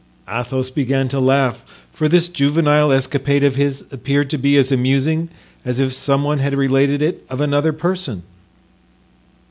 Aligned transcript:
Athos 0.27 0.71
began 0.71 1.07
to 1.09 1.19
laugh, 1.19 1.63
for 1.93 2.09
this 2.09 2.27
juvenile 2.27 2.91
escapade 2.91 3.43
of 3.43 3.55
his 3.55 3.83
appeared 3.91 4.31
to 4.31 4.37
be 4.39 4.57
as 4.57 4.71
amusing 4.71 5.29
as 5.63 5.79
if 5.79 5.93
some 5.93 6.23
one 6.23 6.39
had 6.39 6.55
related 6.55 7.03
it 7.03 7.23
of 7.29 7.39
another 7.39 7.71
person. 7.71 8.23